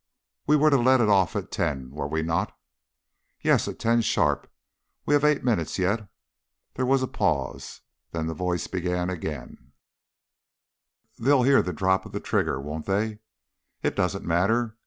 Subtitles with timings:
[0.47, 2.57] "We were to let it off at ten, were we not?"
[3.39, 4.51] "Yes, at ten sharp.
[5.05, 6.09] We have eight minutes yet."
[6.73, 7.81] There was a pause.
[8.11, 9.73] Then the voice began again
[11.19, 13.19] "They'll hear the drop of the trigger, won't they?"
[13.83, 14.75] "It doesn't matter.